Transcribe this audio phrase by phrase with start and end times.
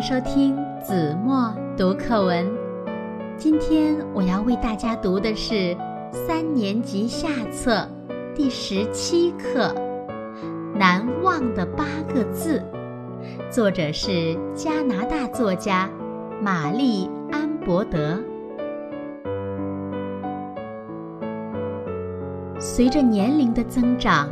[0.00, 2.50] 收听子墨读课文。
[3.36, 5.76] 今天我要为大家读的是
[6.10, 7.86] 三年级下册
[8.34, 9.68] 第十七课
[10.78, 11.84] 《难忘的八
[12.14, 12.62] 个字》，
[13.52, 15.90] 作者是加拿大作家
[16.40, 18.18] 玛丽安伯德。
[22.58, 24.30] 随着年龄的增长，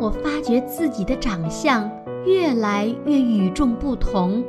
[0.00, 1.88] 我发觉自己的长相
[2.26, 4.42] 越来越与众不同。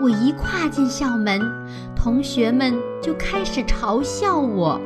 [0.00, 1.40] 我一跨进校门，
[1.96, 4.80] 同学们就开始嘲笑我。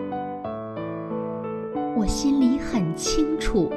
[1.95, 3.71] 我心里很清楚，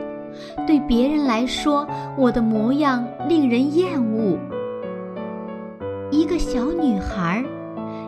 [0.65, 1.85] 对别人来说，
[2.17, 4.39] 我的模样令人厌恶。
[6.09, 7.43] 一个小女孩，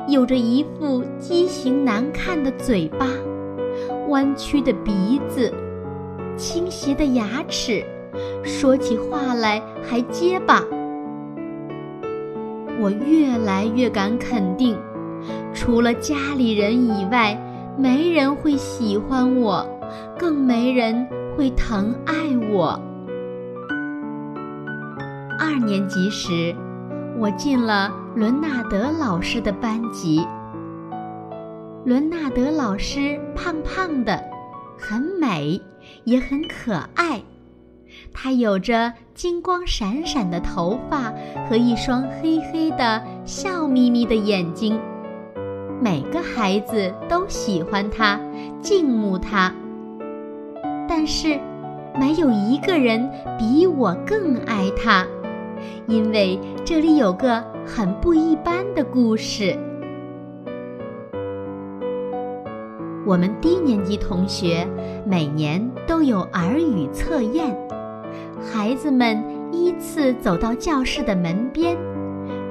[0.07, 3.07] 有着一副畸形难看的嘴巴，
[4.07, 5.53] 弯曲的鼻子，
[6.37, 7.83] 倾斜的牙齿，
[8.41, 10.63] 说起话来还结巴。
[12.79, 14.77] 我越来越敢肯定，
[15.53, 17.35] 除了家里人以外，
[17.77, 19.67] 没人会喜欢我，
[20.17, 22.13] 更没人会疼爱
[22.51, 22.79] 我。
[25.39, 26.55] 二年级时，
[27.17, 30.25] 我进了伦纳德老师的班级。
[31.85, 34.23] 伦纳德老师胖胖的，
[34.77, 35.61] 很美，
[36.03, 37.21] 也很可爱。
[38.19, 41.13] 他有着金光闪闪的头发
[41.47, 44.79] 和一双黑黑的、笑眯眯的眼睛，
[45.79, 48.19] 每个孩子都喜欢他，
[48.59, 49.53] 敬慕他。
[50.89, 51.39] 但是，
[51.99, 53.07] 没有一个人
[53.37, 55.05] 比我更爱他，
[55.85, 59.55] 因为这里有个很不一般的故事。
[63.05, 64.67] 我们低年级同学
[65.05, 67.55] 每年都有耳语测验。
[68.51, 71.77] 孩子们依次走到教室的门边，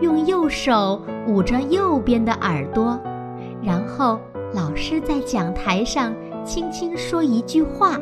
[0.00, 2.99] 用右手捂着右边的耳朵，
[3.62, 4.21] 然后
[4.53, 8.00] 老师在讲台上轻轻说一句话，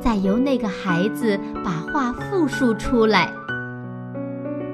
[0.00, 3.32] 再由那个孩子把话复述出来。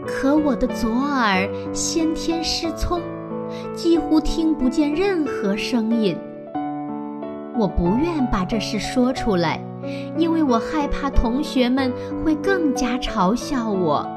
[0.06, 3.00] 可我的左耳先天失聪，
[3.74, 6.16] 几乎听不见任何声音。
[7.58, 9.60] 我不愿把这事说出来。
[10.16, 11.92] 因为我害怕同学们
[12.24, 14.08] 会更加嘲笑我。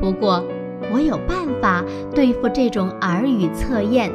[0.00, 0.42] 不过，
[0.90, 4.10] 我有办法对付这种耳语测验。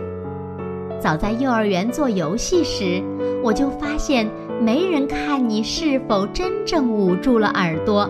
[0.99, 3.03] 早在幼儿园做游戏时，
[3.43, 4.27] 我就发现
[4.59, 8.09] 没人看你是否真正捂住了耳朵，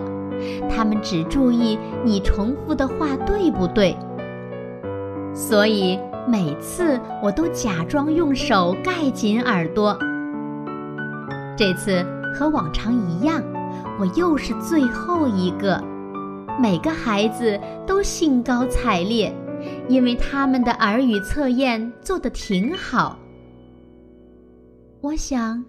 [0.70, 3.94] 他们只注意你重复的话对不对。
[5.34, 9.98] 所以每次我都假装用手盖紧耳朵。
[11.56, 13.42] 这次和往常一样，
[13.98, 15.82] 我又是最后一个。
[16.60, 19.34] 每个孩子都兴高采烈，
[19.88, 23.16] 因为他们的耳语测验做得挺好。
[25.00, 25.64] 我想，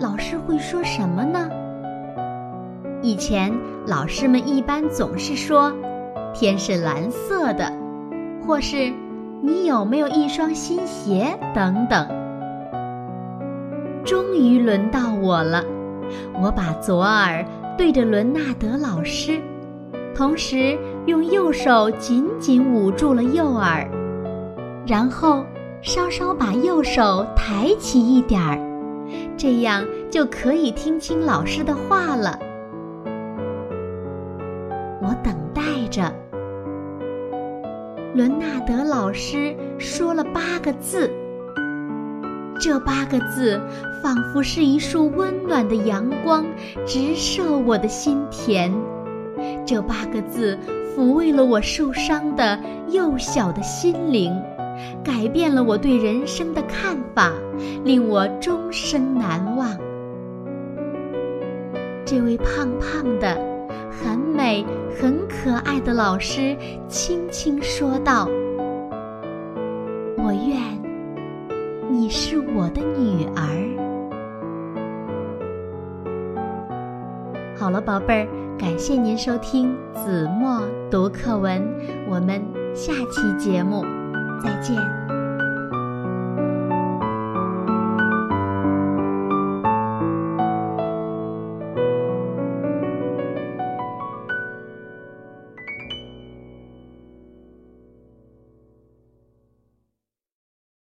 [0.00, 1.50] 老师会说什么呢？
[3.02, 3.52] 以前
[3.86, 5.70] 老师们一般总是说
[6.32, 7.70] ：“天是蓝色的”，
[8.46, 8.90] 或是
[9.44, 12.08] “你有没有一双新鞋”等等。
[14.02, 15.62] 终于轮到我了，
[16.42, 17.44] 我把左耳
[17.76, 19.38] 对着伦纳德老师，
[20.14, 23.86] 同时用右手紧紧捂住了右耳，
[24.86, 25.44] 然后
[25.82, 28.58] 稍稍把右手抬起一点儿，
[29.36, 32.38] 这样就可以听清老师的话了。
[35.02, 36.10] 我等待着，
[38.14, 41.10] 伦纳德老师说了八个字。
[42.60, 43.60] 这八个字
[44.00, 46.46] 仿佛是一束温暖的阳光，
[46.86, 48.72] 直射我的心田。
[49.66, 50.56] 这八个字
[50.96, 52.56] 抚慰了我受伤的
[52.88, 54.32] 幼小的心灵，
[55.02, 57.32] 改变了我对人生的看法，
[57.82, 59.76] 令我终身难忘。
[62.04, 63.36] 这位胖胖的、
[63.90, 64.64] 很美、
[65.00, 66.56] 很可爱的老师
[66.88, 68.26] 轻轻说道
[70.16, 70.58] ：“我愿。”
[71.92, 73.44] 你是我的女儿。
[77.58, 81.62] 好了，宝贝儿，感谢您收听子墨读课文，
[82.08, 82.42] 我们
[82.74, 83.84] 下期节目
[84.42, 85.03] 再见。